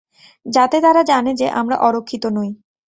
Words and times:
যাতে 0.45 0.77
তারা 0.81 1.01
জানে 1.03 1.31
যে 1.35 1.47
আমরা 1.51 1.75
অরক্ষিত 1.81 2.23
নই। 2.37 2.49